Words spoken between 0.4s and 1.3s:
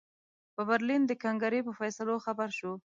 په برلین د